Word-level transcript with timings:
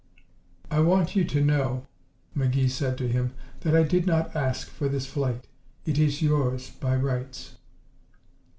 "I 0.71 0.79
want 0.79 1.15
you 1.15 1.23
to 1.25 1.41
know," 1.45 1.85
McGee 2.35 2.71
said 2.71 2.97
to 2.97 3.07
him, 3.07 3.35
"that 3.59 3.75
I 3.75 3.83
did 3.83 4.07
not 4.07 4.35
ask 4.35 4.67
for 4.67 4.89
this 4.89 5.05
flight. 5.05 5.45
It 5.85 5.99
is 5.99 6.23
yours, 6.23 6.71
by 6.71 6.95
rights." 6.95 7.53